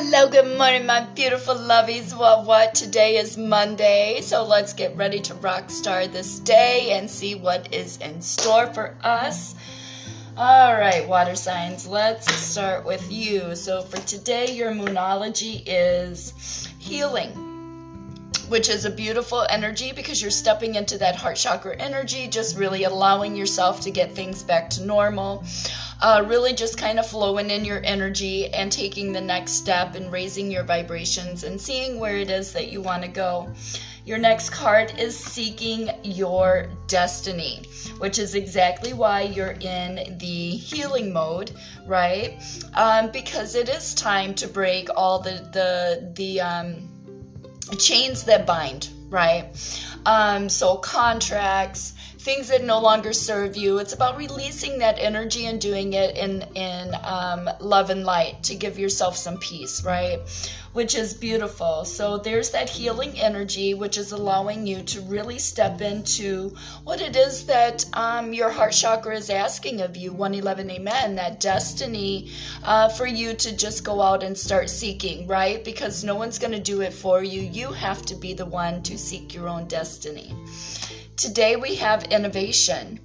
[0.00, 2.16] Hello, good morning, my beautiful lovies.
[2.16, 2.72] Well, what?
[2.72, 7.74] Today is Monday, so let's get ready to rock star this day and see what
[7.74, 9.56] is in store for us.
[10.36, 13.56] All right, water signs, let's start with you.
[13.56, 17.47] So, for today, your moonology is healing
[18.48, 22.84] which is a beautiful energy because you're stepping into that heart chakra energy, just really
[22.84, 25.44] allowing yourself to get things back to normal.
[26.00, 30.12] Uh, really just kind of flowing in your energy and taking the next step and
[30.12, 33.52] raising your vibrations and seeing where it is that you want to go.
[34.04, 37.64] Your next card is seeking your destiny,
[37.98, 41.50] which is exactly why you're in the healing mode,
[41.84, 42.42] right?
[42.72, 46.88] Um, because it is time to break all the the the um,
[47.76, 49.46] chains that bind, right?
[50.06, 53.78] Um, so contracts, things that no longer serve you.
[53.78, 58.56] It's about releasing that energy and doing it in in um, love and light to
[58.56, 60.18] give yourself some peace, right?
[60.72, 61.84] Which is beautiful.
[61.84, 67.16] So there's that healing energy, which is allowing you to really step into what it
[67.16, 70.12] is that um, your heart chakra is asking of you.
[70.12, 71.14] 111, amen.
[71.14, 72.30] That destiny
[72.64, 75.64] uh, for you to just go out and start seeking, right?
[75.64, 77.40] Because no one's going to do it for you.
[77.40, 80.34] You have to be the one to seek your own destiny.
[81.18, 83.00] Today we have innovation.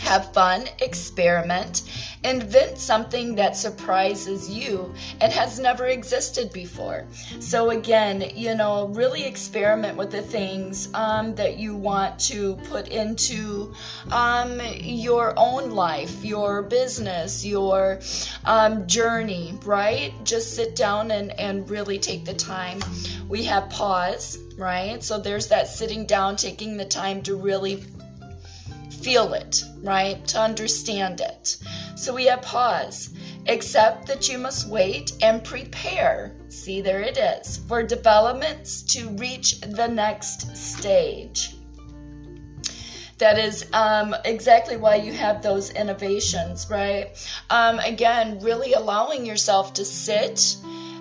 [0.00, 1.82] Have fun, experiment,
[2.24, 7.06] invent something that surprises you and has never existed before.
[7.38, 12.88] So, again, you know, really experiment with the things um, that you want to put
[12.88, 13.72] into
[14.10, 18.00] um, your own life, your business, your
[18.46, 20.12] um, journey, right?
[20.24, 22.80] Just sit down and, and really take the time.
[23.28, 25.02] We have pause right?
[25.02, 27.84] So there's that sitting down, taking the time to really
[29.00, 30.26] feel it, right?
[30.28, 31.56] To understand it.
[31.96, 33.10] So we have pause.
[33.46, 36.34] Accept that you must wait and prepare.
[36.48, 41.54] See, there it is for developments to reach the next stage.
[43.18, 47.08] That is um, exactly why you have those innovations, right?
[47.50, 50.56] Um, again, really allowing yourself to sit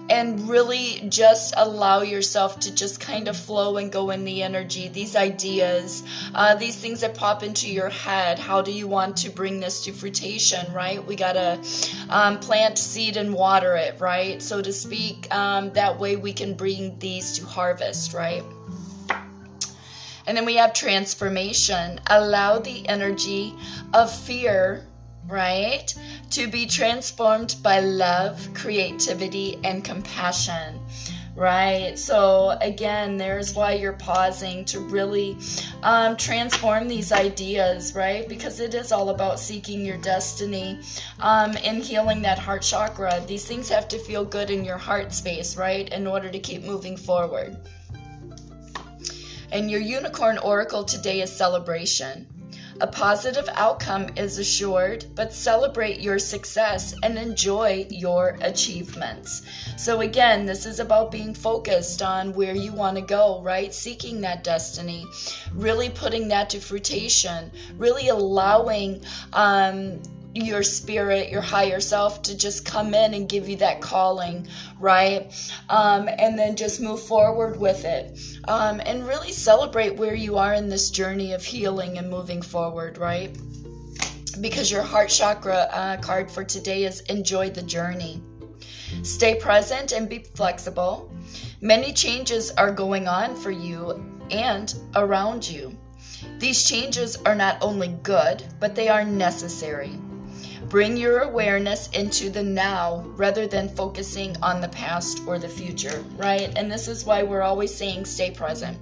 [0.10, 4.88] and really just allow yourself to just kind of flow and go in the energy
[4.88, 6.04] these ideas
[6.36, 8.40] uh, these things that pop into your head.
[8.40, 11.06] How do you want to bring this to fruition right?
[11.06, 11.62] We gotta
[12.10, 14.42] um, plant seed and water it right?
[14.42, 18.44] So to speak um, that way we can bring these to harvest right?
[20.28, 22.02] And then we have transformation.
[22.08, 23.54] Allow the energy
[23.94, 24.86] of fear
[25.28, 25.94] right?
[26.32, 30.80] To be transformed by love, creativity, and compassion,
[31.36, 31.98] right?
[32.00, 35.38] So, again, there's why you're pausing to really
[35.84, 38.28] um, transform these ideas, right?
[38.28, 40.80] Because it is all about seeking your destiny
[41.20, 43.22] um, and healing that heart chakra.
[43.28, 45.90] These things have to feel good in your heart space, right?
[45.90, 47.58] In order to keep moving forward.
[49.52, 52.28] And your unicorn oracle today is celebration.
[52.80, 59.42] A positive outcome is assured, but celebrate your success and enjoy your achievements.
[59.78, 63.74] So, again, this is about being focused on where you want to go, right?
[63.74, 65.08] Seeking that destiny,
[65.54, 69.02] really putting that to fruition, really allowing
[69.34, 70.00] um,
[70.46, 74.48] your spirit, your higher self to just come in and give you that calling,
[74.80, 75.32] right?
[75.70, 80.54] Um, and then just move forward with it um, and really celebrate where you are
[80.54, 83.38] in this journey of healing and moving forward, right?
[84.42, 88.22] Because your heart chakra uh, card for today is enjoy the journey.
[89.04, 91.12] Stay present and be flexible.
[91.62, 95.76] Many changes are going on for you and around you.
[96.40, 100.00] These changes are not only good, but they are necessary.
[100.70, 106.04] Bring your awareness into the now rather than focusing on the past or the future,
[106.18, 106.52] right?
[106.58, 108.78] And this is why we're always saying stay present,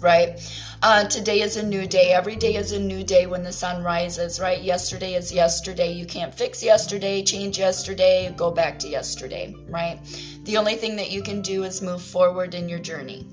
[0.00, 0.40] right?
[0.82, 2.12] Uh, today is a new day.
[2.12, 4.60] Every day is a new day when the sun rises, right?
[4.60, 5.92] Yesterday is yesterday.
[5.92, 10.00] You can't fix yesterday, change yesterday, go back to yesterday, right?
[10.42, 13.28] The only thing that you can do is move forward in your journey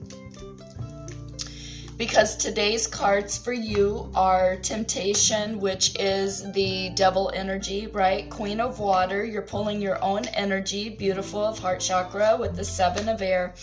[2.01, 8.27] because today's cards for you are Temptation, which is the devil energy, right?
[8.27, 13.07] Queen of Water, you're pulling your own energy, beautiful of heart chakra with the seven
[13.07, 13.53] of air.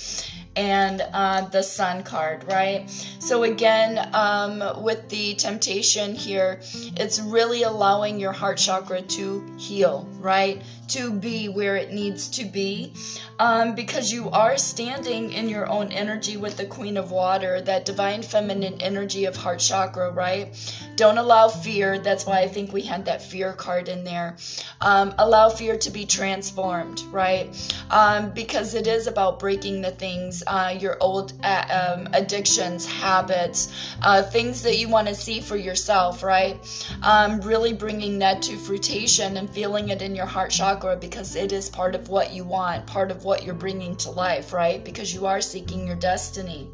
[0.58, 2.90] And uh, the sun card, right?
[3.20, 6.60] So again, um, with the temptation here,
[6.96, 10.60] it's really allowing your heart chakra to heal, right?
[10.88, 12.93] To be where it needs to be,
[13.38, 17.84] um, because you are standing in your own energy with the Queen of Water, that
[17.84, 20.56] divine feminine energy of heart chakra, right?
[20.96, 21.99] Don't allow fear.
[21.99, 24.37] That's why I think we had that fear card in there.
[24.81, 27.46] Um, allow fear to be transformed, right?
[27.90, 33.92] Um, because it is about breaking the things, uh, your old uh, um, addictions, habits,
[34.02, 36.58] uh, things that you want to see for yourself, right?
[37.02, 41.52] Um, really bringing that to fruition and feeling it in your heart chakra because it
[41.52, 44.84] is part of what you want, part of what you're bringing to life, right?
[44.84, 46.68] Because you are seeking your destiny.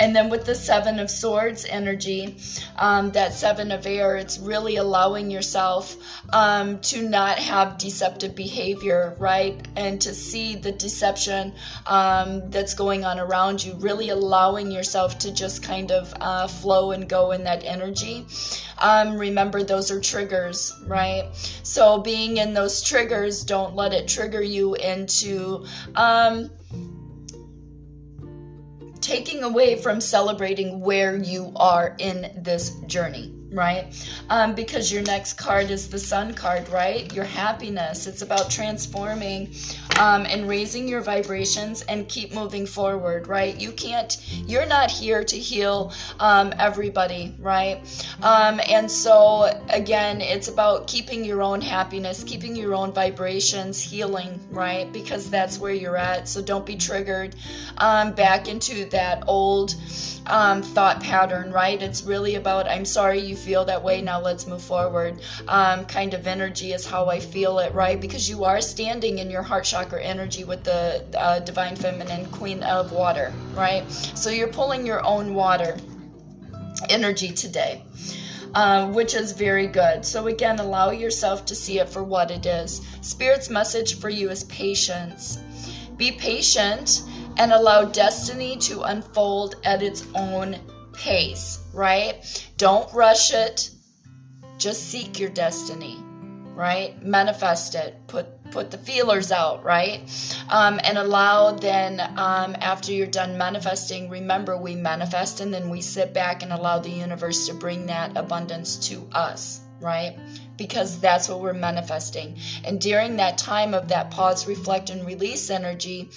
[0.00, 2.36] And then with the Seven of Swords energy,
[2.76, 5.96] um, that Seven of Air, it's really allowing yourself
[6.32, 9.66] um, to not have deceptive behavior, right?
[9.76, 11.52] And to see the deception
[11.86, 16.92] um, that's going on around you, really allowing yourself to just kind of uh, flow
[16.92, 18.26] and go in that energy.
[18.80, 21.28] Um, remember, those are triggers, right?
[21.64, 25.66] So being in those triggers, don't let it trigger you into
[25.96, 26.50] um,
[29.08, 33.86] taking away from celebrating where you are in this journey right?
[34.30, 37.12] Um, because your next card is the Sun card, right?
[37.14, 38.06] Your happiness.
[38.06, 39.50] It's about transforming
[39.98, 43.58] um, and raising your vibrations and keep moving forward, right?
[43.58, 44.16] You can't,
[44.46, 47.80] you're not here to heal um, everybody, right?
[48.22, 54.40] Um, and so, again, it's about keeping your own happiness, keeping your own vibrations, healing,
[54.50, 54.92] right?
[54.92, 56.28] Because that's where you're at.
[56.28, 57.34] So don't be triggered
[57.78, 59.74] um, back into that old
[60.28, 61.82] um, thought pattern, right?
[61.82, 65.20] It's really about, I'm sorry you feel that way, now let's move forward.
[65.48, 68.00] Um, kind of energy is how I feel it, right?
[68.00, 72.62] Because you are standing in your heart chakra energy with the uh, divine feminine queen
[72.62, 73.90] of water, right?
[73.90, 75.76] So you're pulling your own water
[76.88, 77.82] energy today.
[78.54, 80.06] Uh, which is very good.
[80.06, 82.80] So, again, allow yourself to see it for what it is.
[83.02, 85.38] Spirit's message for you is patience.
[85.98, 87.02] Be patient
[87.38, 90.58] and allow destiny to unfold at its own
[90.92, 92.50] pace, right?
[92.56, 93.70] Don't rush it.
[94.58, 95.96] Just seek your destiny,
[96.54, 97.00] right?
[97.02, 97.96] Manifest it.
[98.08, 100.00] Put put the feelers out, right?
[100.48, 105.80] Um, and allow then um, after you're done manifesting, remember we manifest and then we
[105.80, 110.18] sit back and allow the universe to bring that abundance to us, right?
[110.56, 112.38] Because that's what we're manifesting.
[112.64, 116.10] And during that time of that pause, reflect, and release energy,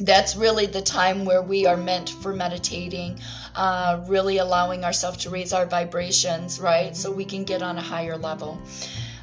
[0.00, 3.18] that's really the time where we are meant for meditating,
[3.54, 6.96] uh, really allowing ourselves to raise our vibrations, right?
[6.96, 8.60] So we can get on a higher level.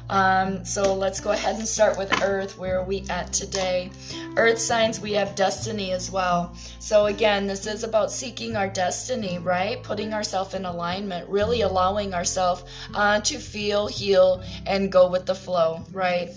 [0.08, 2.56] Um, so let's go ahead and start with Earth.
[2.56, 3.90] Where are we at today?
[4.36, 6.54] Earth signs, we have destiny as well.
[6.78, 9.82] So again, this is about seeking our destiny, right?
[9.82, 12.64] Putting ourselves in alignment, really allowing ourselves
[12.94, 16.30] uh, to feel, heal, and go with the flow, right?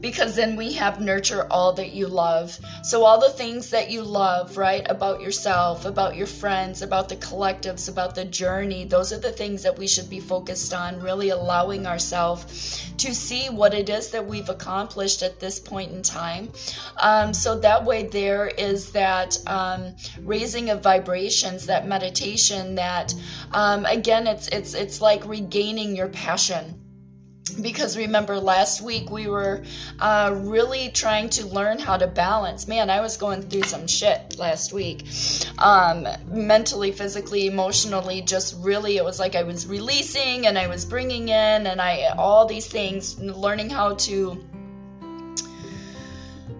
[0.00, 2.58] Because then we have nurture all that you love.
[2.82, 7.16] So, all the things that you love, right, about yourself, about your friends, about the
[7.16, 11.30] collectives, about the journey, those are the things that we should be focused on, really
[11.30, 16.50] allowing ourselves to see what it is that we've accomplished at this point in time.
[16.98, 23.14] Um, so, that way, there is that um, raising of vibrations, that meditation, that
[23.52, 26.83] um, again, it's, it's, it's like regaining your passion
[27.60, 29.62] because remember last week we were
[30.00, 32.66] uh, really trying to learn how to balance.
[32.66, 35.06] Man i was going through some shit last week.
[35.58, 40.84] Um, mentally physically emotionally just really it was like i was releasing and i was
[40.84, 44.44] bringing in and i all these things learning how to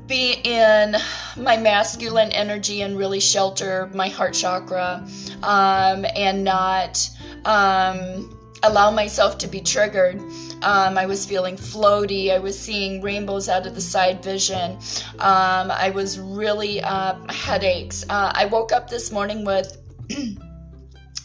[0.07, 0.97] be in
[1.37, 5.07] my masculine energy and really shelter my heart chakra.
[5.43, 7.09] Um, and not
[7.45, 10.21] um, allow myself to be triggered.
[10.63, 12.33] Um, I was feeling floaty.
[12.33, 14.79] I was seeing rainbows out of the side vision.
[15.19, 18.05] Um, I was really uh, headaches.
[18.09, 19.77] Uh, I woke up this morning with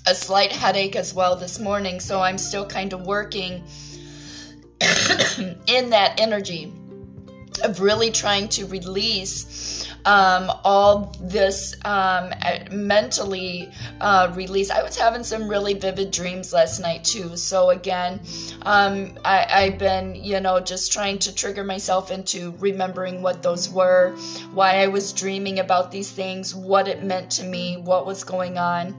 [0.07, 3.63] a slight headache as well this morning, so I'm still kind of working
[5.67, 6.73] in that energy
[7.59, 12.31] of really trying to release um, all this um,
[12.71, 14.69] mentally uh, release.
[14.69, 17.35] I was having some really vivid dreams last night too.
[17.37, 18.21] So again,
[18.63, 23.69] um, I, I've been, you know, just trying to trigger myself into remembering what those
[23.69, 24.15] were,
[24.53, 28.57] why I was dreaming about these things, what it meant to me, what was going
[28.57, 28.95] on.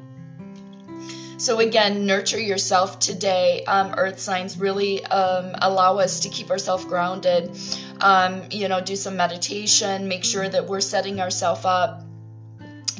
[1.38, 3.64] So, again, nurture yourself today.
[3.64, 7.56] Um, earth signs really um, allow us to keep ourselves grounded
[8.00, 12.02] um, you know, do some meditation, make sure that we're setting ourselves up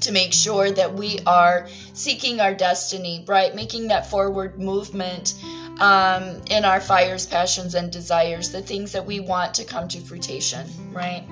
[0.00, 3.54] to make sure that we are seeking our destiny, right?
[3.54, 5.34] Making that forward movement
[5.80, 10.00] um, in our fires, passions, and desires, the things that we want to come to
[10.00, 11.24] fruition, right?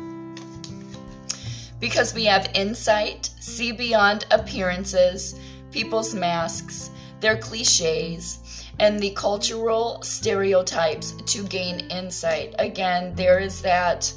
[1.81, 5.39] Because we have insight, see beyond appearances,
[5.71, 12.55] people's masks, their cliches, and the cultural stereotypes to gain insight.
[12.59, 14.13] Again, there is that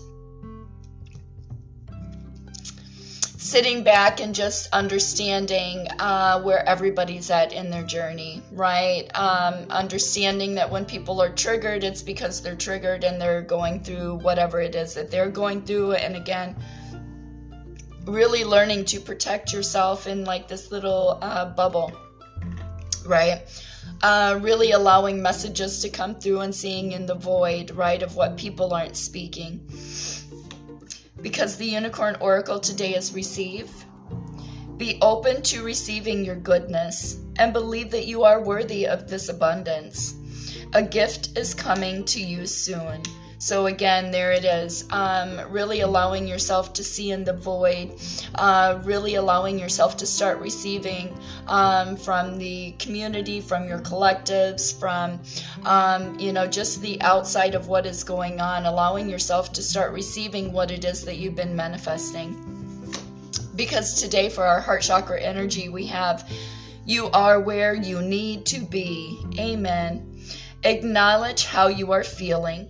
[3.51, 9.09] sitting back and just understanding uh, where everybody's at in their journey, right?
[9.15, 14.19] Um, understanding that when people are triggered, it's because they're triggered and they're going through
[14.19, 15.93] whatever it is that they're going through.
[15.93, 16.55] And again,
[18.05, 21.91] really learning to protect yourself in like this little uh, bubble,
[23.05, 23.41] right?
[24.01, 28.37] Uh, really allowing messages to come through and seeing in the void, right, of what
[28.37, 29.67] people aren't speaking
[31.21, 33.69] because the unicorn oracle today is receive.
[34.77, 40.15] Be open to receiving your goodness and believe that you are worthy of this abundance.
[40.73, 43.03] A gift is coming to you soon.
[43.41, 44.85] So again, there it is.
[44.91, 47.99] Um, really allowing yourself to see in the void,
[48.35, 51.17] uh, really allowing yourself to start receiving
[51.47, 55.19] um, from the community, from your collectives, from
[55.65, 58.67] um, you know just the outside of what is going on.
[58.67, 62.37] Allowing yourself to start receiving what it is that you've been manifesting.
[63.55, 66.29] Because today, for our heart chakra energy, we have
[66.85, 69.19] you are where you need to be.
[69.39, 70.21] Amen.
[70.63, 72.69] Acknowledge how you are feeling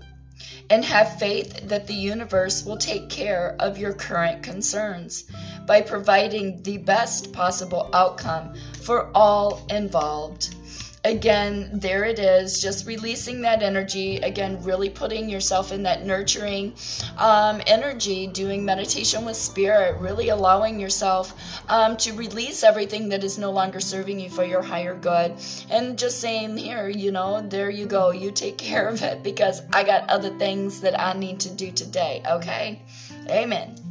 [0.72, 5.26] and have faith that the universe will take care of your current concerns
[5.68, 10.56] by providing the best possible outcome for all involved
[11.04, 14.18] again, there it is, just releasing that energy.
[14.18, 16.74] Again, really putting yourself in that nurturing
[17.18, 21.34] um, energy, doing meditation with spirit, really allowing yourself
[21.70, 25.34] um, to release everything that is no longer serving you for your higher good.
[25.70, 29.62] And just saying, here, you know, there you go, you take care of it because
[29.74, 32.82] I got other things that I need to do today, okay?
[33.30, 33.91] Amen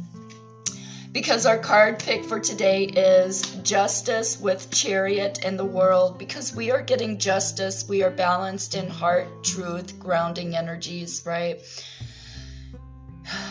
[1.11, 6.17] because our card pick for today is justice with chariot in the world.
[6.17, 11.59] Because we are getting justice we are balanced in heart truth grounding energies right?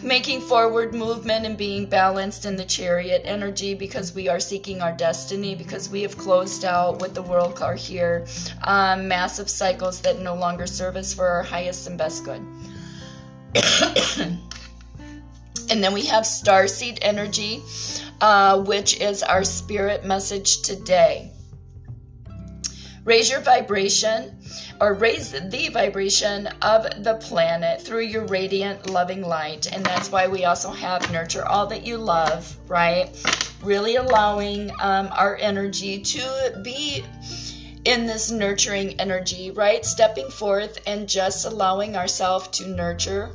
[0.02, 4.92] Making forward movement and being balanced in the chariot energy because we are seeking our
[4.92, 8.26] destiny because we have closed out with the world card here.
[8.64, 12.44] Um, massive cycles that no longer serve us for our highest and best good
[15.70, 17.62] And then we have starseed energy,
[18.20, 21.30] uh, which is our spirit message today.
[23.04, 24.36] Raise your vibration
[24.80, 29.72] or raise the vibration of the planet through your radiant, loving light.
[29.72, 33.08] And that's why we also have nurture all that you love, right?
[33.62, 37.04] Really allowing um, our energy to be
[37.84, 39.84] in this nurturing energy, right?
[39.84, 43.30] Stepping forth and just allowing ourselves to nurture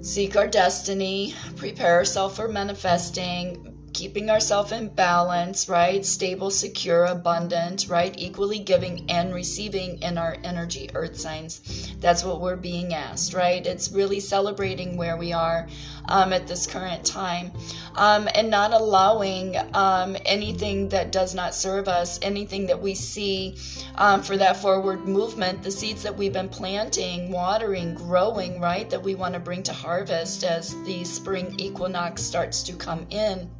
[0.00, 3.67] seek our destiny, prepare ourselves for manifesting,
[3.98, 6.06] keeping ourselves in balance, right?
[6.06, 8.14] Stable, secure, abundant, right?
[8.16, 11.96] Equally giving and receiving in our energy earth signs.
[11.98, 13.66] That's what we're being asked, right?
[13.66, 15.66] It's really celebrating where we are
[16.08, 17.50] um, at this current time
[17.96, 23.56] um, and not allowing um, anything that does not serve us, anything that we see
[23.96, 28.88] um, for that forward movement, the seeds that we've been planting, watering, growing, right?
[28.90, 33.50] That we want to bring to harvest as the spring equinox starts to come in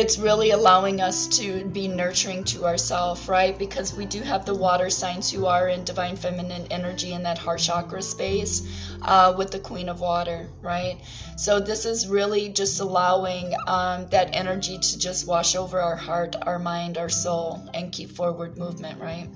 [0.00, 3.58] it's really allowing us to be nurturing to ourselves, right?
[3.58, 7.36] Because we do have the water signs who are in divine feminine energy in that
[7.36, 8.66] heart chakra space
[9.02, 10.96] uh, with the Queen of Water, right?
[11.36, 16.34] So this is really just allowing um, that energy to just wash over our heart,
[16.46, 19.28] our mind, our soul, and keep forward movement, right?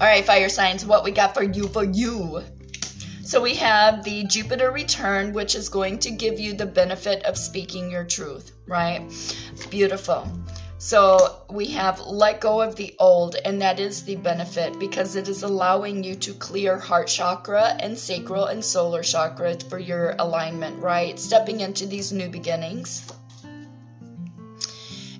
[0.00, 2.42] All right, fire signs, what we got for you for you?
[3.26, 7.36] So we have the Jupiter return, which is going to give you the benefit of
[7.36, 9.02] speaking your truth, right?
[9.68, 10.30] Beautiful.
[10.78, 15.26] So we have let go of the old, and that is the benefit because it
[15.26, 20.80] is allowing you to clear heart chakra and sacral and solar chakra for your alignment,
[20.80, 21.18] right?
[21.18, 23.12] Stepping into these new beginnings.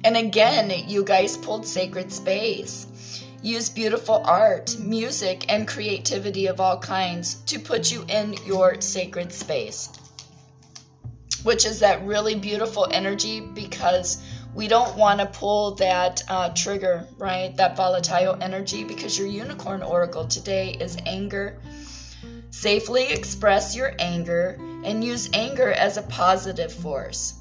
[0.05, 2.87] And again, you guys pulled sacred space.
[3.47, 9.33] Use beautiful art, music, and creativity of all kinds to put you in your sacred
[9.33, 9.89] space,
[11.45, 14.21] which is that really beautiful energy because
[14.53, 17.57] we don't want to pull that uh, trigger, right?
[17.57, 21.57] That volatile energy because your unicorn oracle today is anger.
[22.51, 27.35] Safely express your anger and use anger as a positive force.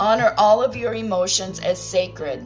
[0.00, 2.44] Honor all of your emotions as sacred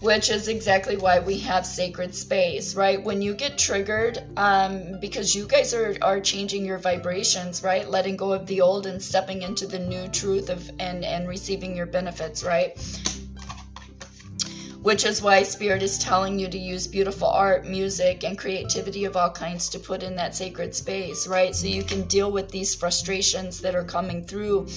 [0.00, 3.02] which is exactly why we have sacred space, right?
[3.02, 7.88] When you get triggered, um, because you guys are, are changing your vibrations, right?
[7.88, 11.76] Letting go of the old and stepping into the new truth of and, and receiving
[11.76, 12.76] your benefits, right?
[14.82, 19.16] Which is why Spirit is telling you to use beautiful art, music, and creativity of
[19.16, 21.54] all kinds to put in that sacred space, right?
[21.54, 24.68] So you can deal with these frustrations that are coming through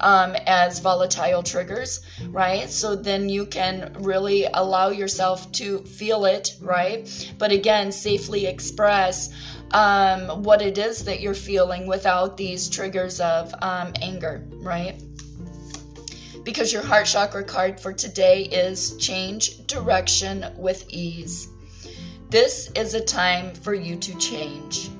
[0.00, 2.70] um, as volatile triggers, right?
[2.70, 7.08] So then you can really allow yourself to feel it, right?
[7.38, 9.28] But again, safely express
[9.72, 15.00] um, what it is that you're feeling without these triggers of um, anger, right?
[16.42, 21.48] Because your heart chakra card for today is change direction with ease.
[22.30, 24.90] This is a time for you to change,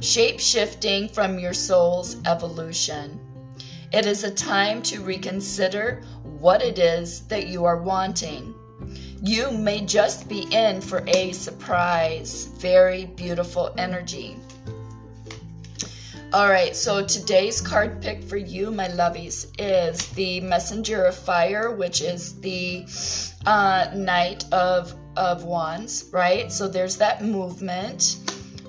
[0.00, 3.18] shape shifting from your soul's evolution.
[3.92, 8.54] It is a time to reconsider what it is that you are wanting.
[9.22, 14.36] You may just be in for a surprise, very beautiful energy.
[16.32, 21.72] All right, so today's card pick for you, my lovies, is the Messenger of Fire,
[21.72, 22.86] which is the
[23.46, 26.52] uh, Knight of, of Wands, right?
[26.52, 28.18] So there's that movement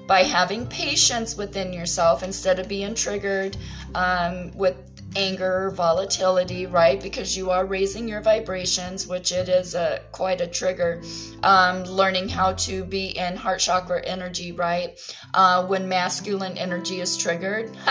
[0.07, 3.55] by having patience within yourself instead of being triggered
[3.93, 7.01] um, with anger, volatility, right?
[7.01, 11.01] Because you are raising your vibrations, which it is a quite a trigger.
[11.43, 14.99] Um, learning how to be in heart chakra energy, right?
[15.33, 17.71] Uh, when masculine energy is triggered.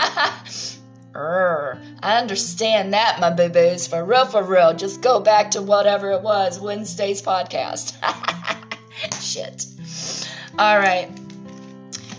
[2.01, 3.87] I understand that, my boo-boos.
[3.87, 4.73] For real, for real.
[4.73, 7.95] Just go back to whatever it was, Wednesday's podcast.
[9.21, 9.65] Shit.
[10.57, 11.20] All right.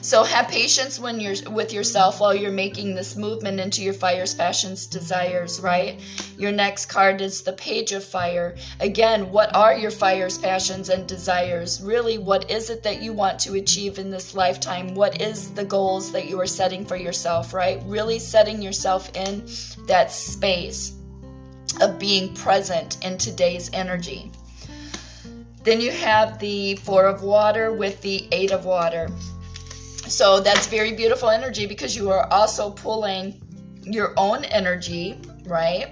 [0.02, 4.35] So have patience when you're with yourself while you're making this movement into your fires,
[4.35, 6.00] passions, desires, right?
[6.37, 8.56] Your next card is the page of fire.
[8.80, 11.80] Again, what are your fires, passions, and desires?
[11.80, 14.92] Really, what is it that you want to achieve in this lifetime?
[14.97, 17.80] What is the goals that you are setting for yourself, right?
[17.87, 19.47] Really setting yourself in
[19.87, 20.94] that space
[21.80, 24.32] of being present in today's energy.
[25.62, 29.08] Then you have the Four of Water with the Eight of Water.
[30.06, 33.41] So that's very beautiful energy because you are also pulling
[33.82, 35.88] your own energy, right?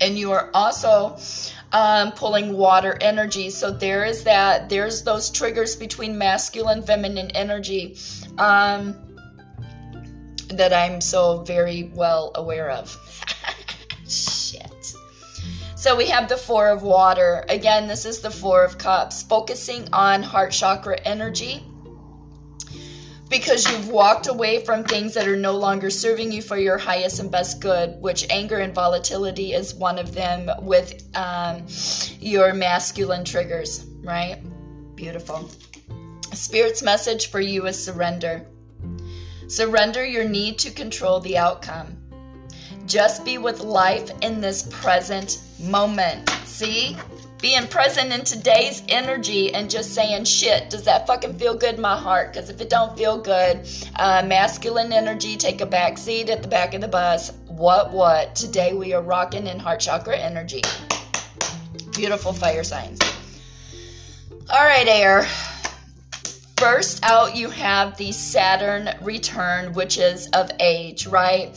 [0.00, 1.16] And you are also
[1.72, 3.50] um, pulling water energy.
[3.50, 7.96] So there is that, there's those triggers between masculine, feminine energy
[8.38, 8.96] um,
[10.48, 12.96] that I'm so very well aware of.
[14.08, 14.94] Shit.
[15.76, 17.44] So we have the Four of Water.
[17.48, 21.62] Again, this is the Four of Cups, focusing on heart chakra energy
[23.28, 27.18] because you've walked away from things that are no longer serving you for your highest
[27.18, 31.64] and best good, which anger and volatility is one of them with um,
[32.20, 34.40] your masculine triggers, right?
[34.94, 35.50] Beautiful.
[36.32, 38.46] Spirit's message for you is surrender.
[39.48, 41.96] Surrender your need to control the outcome.
[42.86, 46.28] Just be with life in this present moment.
[46.44, 46.96] See?
[47.40, 51.80] Being present in today's energy and just saying shit does that fucking feel good in
[51.80, 52.32] my heart?
[52.32, 56.48] Because if it don't feel good uh, masculine energy take a back seat at the
[56.48, 57.32] back of the bus.
[57.46, 58.34] What what?
[58.34, 60.62] Today we are rocking in heart chakra energy.
[61.92, 63.00] Beautiful fire signs.
[64.50, 65.26] All right air
[66.58, 71.52] First out, you have the Saturn return, which is of age, right?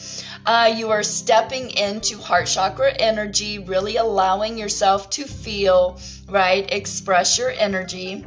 [0.46, 6.70] Uh, you are stepping into heart chakra energy, really allowing yourself to feel, right?
[6.74, 8.26] Express your energy.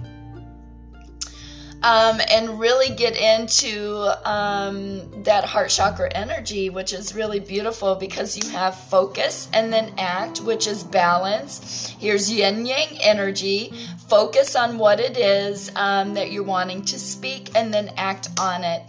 [1.85, 8.37] Um, and really get into um, that heart chakra energy, which is really beautiful because
[8.37, 11.89] you have focus and then act, which is balance.
[11.99, 13.73] Here's yin yang energy.
[14.09, 18.63] Focus on what it is um, that you're wanting to speak and then act on
[18.63, 18.83] it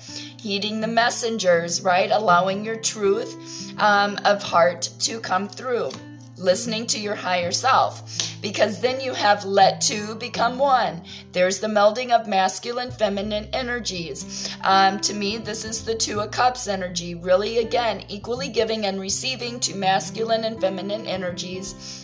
[0.44, 2.12] heeding the messengers, right?
[2.12, 5.90] Allowing your truth um, of heart to come through,
[6.38, 8.04] listening to your higher self,
[8.42, 11.02] because then you have let two become one.
[11.32, 14.50] There's the melding of masculine, feminine energies.
[14.64, 19.00] Um, to me, this is the Two of Cups energy, really, again, equally giving and
[19.00, 22.03] receiving to masculine and feminine energies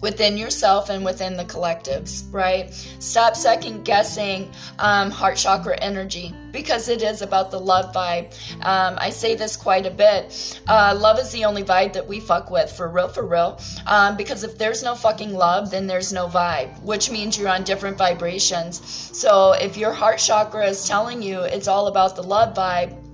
[0.00, 2.72] within yourself and within the collectives, right?
[2.98, 8.32] Stop second guessing um, heart chakra energy because it is about the love vibe.
[8.64, 10.60] Um, I say this quite a bit.
[10.66, 13.60] Uh, love is the only vibe that we fuck with, for real, for real.
[13.86, 17.64] Um, because if there's no fucking love, then there's no vibe, which means you're on
[17.64, 18.80] different vibrations.
[19.16, 23.05] So if your heart chakra is telling you it's all about the love vibe,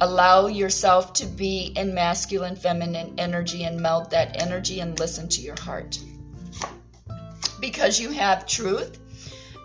[0.00, 5.40] Allow yourself to be in masculine, feminine energy and meld that energy and listen to
[5.40, 5.98] your heart.
[7.60, 8.98] Because you have truth,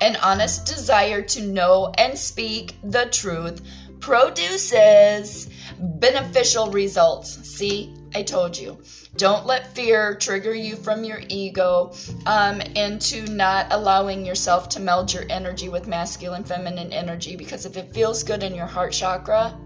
[0.02, 3.62] an honest desire to know and speak the truth
[4.00, 7.48] produces beneficial results.
[7.48, 8.82] See, I told you.
[9.15, 11.93] Don't let fear trigger you from your ego
[12.26, 17.36] um, into not allowing yourself to meld your energy with masculine, feminine energy.
[17.36, 19.58] Because if it feels good in your heart chakra,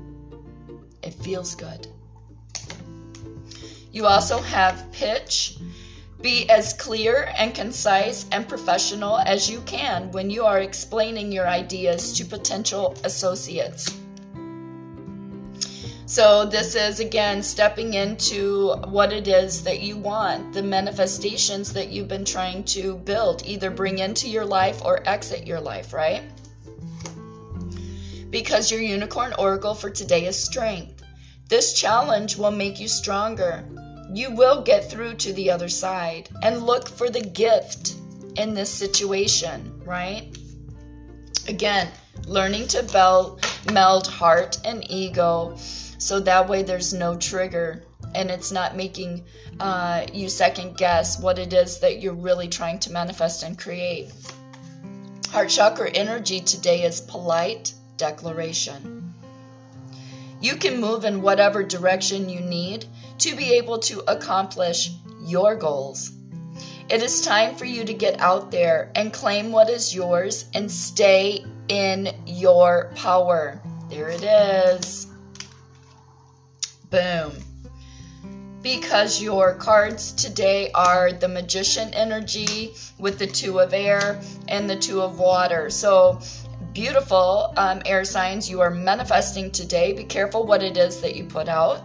[1.01, 1.87] it feels good.
[3.91, 5.57] You also have pitch.
[6.21, 11.47] Be as clear and concise and professional as you can when you are explaining your
[11.47, 13.95] ideas to potential associates.
[16.05, 21.89] So, this is again stepping into what it is that you want, the manifestations that
[21.89, 26.23] you've been trying to build, either bring into your life or exit your life, right?
[28.29, 31.03] Because your unicorn oracle for today is strength.
[31.49, 33.63] This challenge will make you stronger.
[34.13, 37.95] You will get through to the other side and look for the gift
[38.35, 40.37] in this situation, right?
[41.47, 41.89] Again,
[42.25, 47.83] learning to meld, meld heart and ego so that way there's no trigger
[48.15, 49.23] and it's not making
[49.59, 54.11] uh, you second guess what it is that you're really trying to manifest and create.
[55.29, 59.13] Heart chakra energy today is polite declaration.
[60.39, 62.85] You can move in whatever direction you need
[63.19, 64.91] to be able to accomplish
[65.25, 66.11] your goals.
[66.89, 70.71] It is time for you to get out there and claim what is yours and
[70.71, 73.61] stay in your power.
[73.89, 75.07] There it is.
[76.89, 77.33] Boom.
[78.61, 84.75] Because your cards today are the magician energy with the two of air and the
[84.75, 85.69] two of water.
[85.69, 86.21] So
[86.77, 89.93] beautiful um, air signs you are manifesting today.
[89.93, 91.81] Be careful what it is that you put out.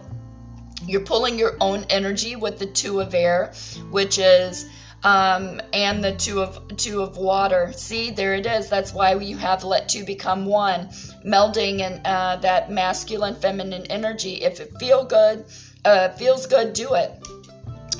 [0.85, 3.53] You're pulling your own energy with the two of air,
[3.89, 4.69] which is
[5.03, 7.73] um, and the two of two of water.
[7.75, 8.69] See, there it is.
[8.69, 10.89] That's why you have let two become one,
[11.25, 14.43] melding and uh, that masculine, feminine energy.
[14.43, 15.45] If it feel good,
[15.85, 17.11] uh, feels good, do it.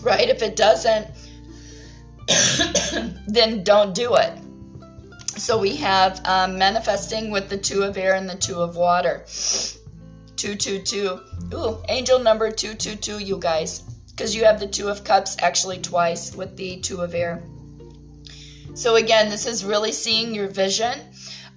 [0.03, 0.29] Right?
[0.29, 1.07] If it doesn't,
[3.27, 4.37] then don't do it.
[5.37, 9.25] So we have um, manifesting with the two of air and the two of water.
[10.35, 11.19] 222.
[11.53, 13.81] Ooh, angel number 222, you guys.
[14.11, 17.43] Because you have the two of cups actually twice with the two of air.
[18.75, 20.99] So again, this is really seeing your vision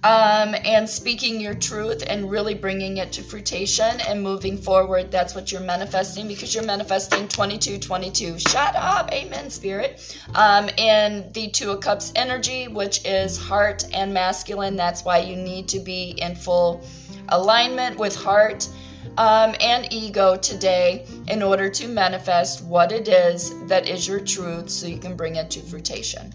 [0.03, 5.11] um, and speaking your truth and really bringing it to fruition and moving forward.
[5.11, 8.39] That's what you're manifesting because you're manifesting 2222.
[8.39, 9.11] Shut up.
[9.11, 10.17] Amen, Spirit.
[10.35, 14.75] Um, and the Two of Cups energy, which is heart and masculine.
[14.75, 16.83] That's why you need to be in full
[17.29, 18.69] alignment with heart.
[19.17, 24.69] Um, and ego today in order to manifest what it is that is your truth
[24.69, 26.31] so you can bring it to fruition.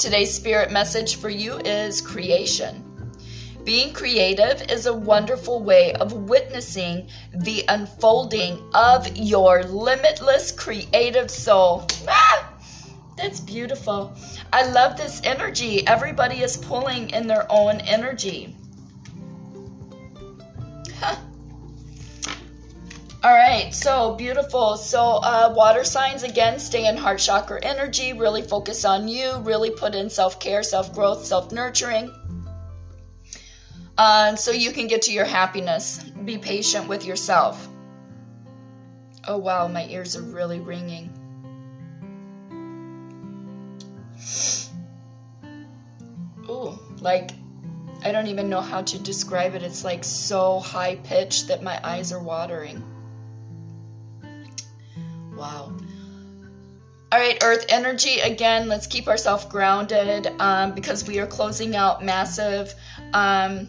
[0.00, 2.82] Today's spirit message for you is creation.
[3.64, 11.86] Being creative is a wonderful way of witnessing the unfolding of your limitless creative soul.
[12.08, 12.50] Ah,
[13.18, 14.16] that's beautiful.
[14.54, 15.86] I love this energy.
[15.86, 18.56] Everybody is pulling in their own energy.
[23.22, 24.78] All right, so beautiful.
[24.78, 29.68] So, uh, water signs again, stay in heart chakra energy, really focus on you, really
[29.68, 32.10] put in self care, self growth, self nurturing.
[33.98, 36.02] Uh, so you can get to your happiness.
[36.24, 37.68] Be patient with yourself.
[39.28, 41.12] Oh, wow, my ears are really ringing.
[46.48, 47.32] Ooh, like,
[48.02, 49.62] I don't even know how to describe it.
[49.62, 52.82] It's like so high pitched that my eyes are watering.
[55.40, 55.72] Wow.
[57.10, 58.68] All right, Earth energy again.
[58.68, 62.74] Let's keep ourselves grounded um, because we are closing out massive
[63.14, 63.66] um,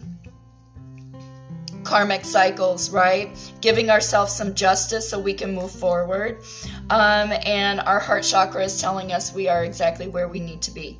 [1.82, 3.30] karmic cycles, right?
[3.62, 6.42] Giving ourselves some justice so we can move forward.
[6.90, 10.70] Um, and our heart chakra is telling us we are exactly where we need to
[10.70, 10.98] be.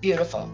[0.00, 0.48] Beautiful.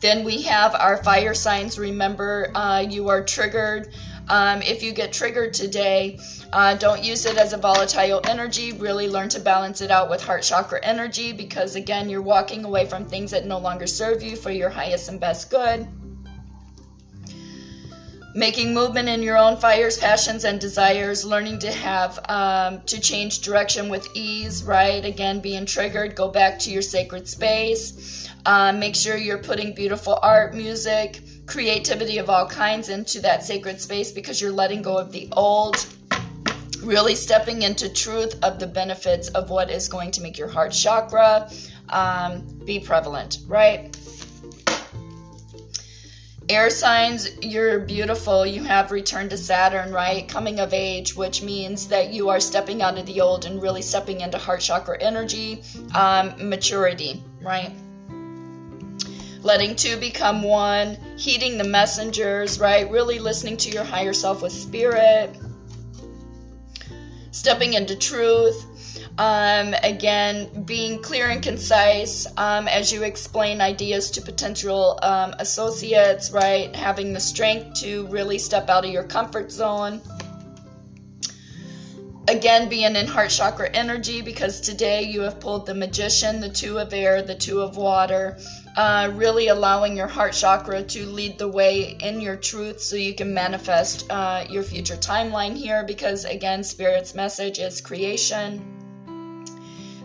[0.00, 1.78] Then we have our fire signs.
[1.78, 3.92] Remember, uh, you are triggered
[4.28, 6.18] Um, if you get triggered today,
[6.52, 8.72] uh, don't use it as a volatile energy.
[8.72, 12.86] Really learn to balance it out with heart chakra energy because, again, you're walking away
[12.86, 15.86] from things that no longer serve you for your highest and best good.
[18.36, 21.24] Making movement in your own fires passions and desires.
[21.24, 25.04] Learning to have um, to change direction with ease right?
[25.04, 26.16] Again being triggered.
[26.16, 28.28] Go back to your sacred space.
[28.44, 33.80] Uh, make sure you're putting beautiful art music creativity of all kinds into that sacred
[33.80, 35.86] space because you're letting go of the old
[36.82, 40.72] really stepping into truth of the benefits of what is going to make your heart
[40.72, 41.50] chakra
[41.90, 43.96] um, be prevalent right
[46.50, 48.44] Air signs, you're beautiful.
[48.44, 50.28] You have returned to Saturn, right?
[50.28, 53.80] Coming of age, which means that you are stepping out of the old and really
[53.80, 55.62] stepping into heart chakra energy,
[55.94, 57.72] um, maturity, right?
[59.44, 62.90] Letting two become one, heeding the messengers, right?
[62.90, 65.36] Really listening to your higher self with spirit,
[67.30, 68.66] stepping into truth
[69.18, 76.32] um, again, being clear and concise um, as you explain ideas to potential um, associates,
[76.32, 76.74] right?
[76.74, 80.00] Having the strength to really step out of your comfort zone.
[82.26, 86.78] Again, being in heart chakra energy because today you have pulled the magician, the two
[86.78, 88.38] of air, the two of water,
[88.76, 93.14] uh, really allowing your heart chakra to lead the way in your truth so you
[93.14, 98.70] can manifest uh, your future timeline here because, again, Spirit's message is creation.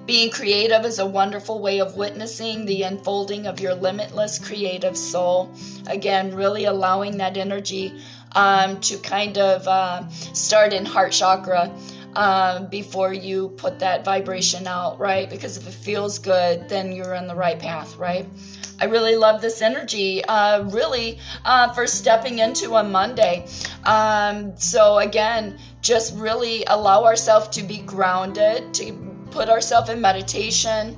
[0.05, 5.53] Being creative is a wonderful way of witnessing the unfolding of your limitless creative soul.
[5.87, 7.93] Again, really allowing that energy
[8.35, 11.71] um, to kind of uh, start in heart chakra.
[12.15, 15.29] Uh, before you put that vibration out, right?
[15.29, 18.25] Because if it feels good, then you're on the right path, right?
[18.81, 23.47] I really love this energy, uh, really, uh, for stepping into a Monday.
[23.83, 28.93] Um, so, again, just really allow ourselves to be grounded, to
[29.31, 30.97] put ourselves in meditation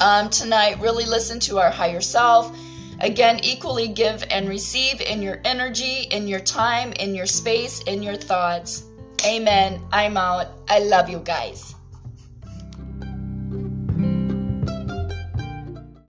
[0.00, 0.80] um, tonight.
[0.80, 2.56] Really listen to our higher self.
[3.00, 8.02] Again, equally give and receive in your energy, in your time, in your space, in
[8.02, 8.84] your thoughts.
[9.26, 9.80] Amen.
[9.92, 10.48] I'm out.
[10.68, 11.73] I love you guys.